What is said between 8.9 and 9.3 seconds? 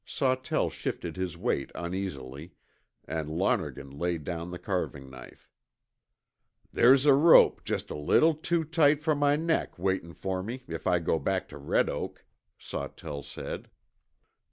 for